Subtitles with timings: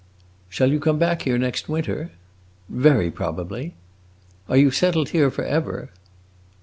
[0.49, 2.09] "Shall you come back here next winter?"
[2.67, 3.75] "Very probably."
[4.49, 5.91] "Are you settled here forever?"